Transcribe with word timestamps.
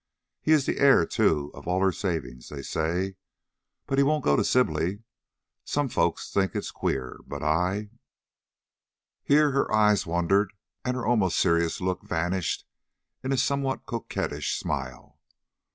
He 0.41 0.51
is 0.51 0.65
the 0.65 0.79
heir, 0.79 1.05
too, 1.05 1.51
of 1.53 1.67
all 1.67 1.79
her 1.83 1.91
savings, 1.91 2.49
they 2.49 2.63
say; 2.63 3.17
but 3.85 3.99
he 3.99 4.03
won't 4.03 4.23
go 4.23 4.35
to 4.35 4.43
Sibley. 4.43 5.03
Some 5.63 5.89
folks 5.89 6.33
think 6.33 6.55
it 6.55 6.63
is 6.63 6.71
queer, 6.71 7.19
but 7.27 7.43
I" 7.43 7.91
Here 9.23 9.51
her 9.51 9.71
eyes 9.71 10.07
wandered 10.07 10.53
and 10.83 10.95
her 10.97 11.05
almost 11.05 11.37
serious 11.37 11.81
look 11.81 12.01
vanished 12.01 12.65
in 13.23 13.31
a 13.31 13.37
somewhat 13.37 13.85
coquettish 13.85 14.57
smile. 14.57 15.19